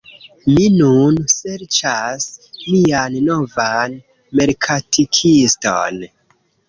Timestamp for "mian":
2.71-3.17